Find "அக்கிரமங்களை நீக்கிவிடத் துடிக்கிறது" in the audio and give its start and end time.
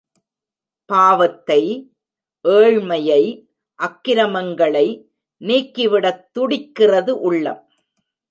3.79-7.13